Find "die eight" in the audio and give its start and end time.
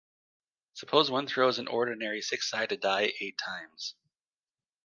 2.81-3.37